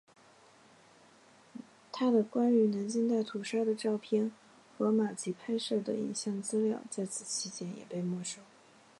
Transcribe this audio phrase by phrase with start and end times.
[1.91, 4.31] 他的关于南京大屠杀的照片
[4.75, 8.41] 和马吉拍摄的影像资料与此期间也被没收。